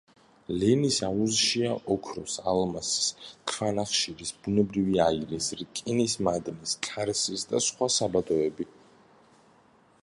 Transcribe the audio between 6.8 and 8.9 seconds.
ქარსის და სხვა საბადოები.